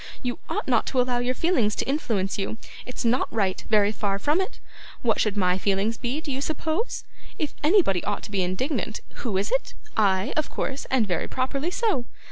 You 0.23 0.39
ought 0.49 0.67
not 0.67 0.87
to 0.87 0.99
allow 0.99 1.19
your 1.19 1.35
feelings 1.35 1.75
to 1.75 1.85
influence 1.87 2.39
you; 2.39 2.57
it's 2.87 3.05
not 3.05 3.31
right, 3.31 3.63
very 3.69 3.91
far 3.91 4.17
from 4.17 4.41
it. 4.41 4.59
What 5.03 5.19
should 5.19 5.37
my 5.37 5.59
feelings 5.59 5.95
be, 5.97 6.19
do 6.21 6.31
you 6.31 6.41
suppose? 6.41 7.03
If 7.37 7.53
anybody 7.63 8.03
ought 8.03 8.23
to 8.23 8.31
be 8.31 8.41
indignant, 8.41 9.01
who 9.21 9.37
is 9.37 9.51
it? 9.51 9.75
I, 9.95 10.33
of 10.35 10.49
course, 10.49 10.85
and 10.89 11.05
very 11.05 11.27
properly 11.27 11.69
so. 11.69 12.05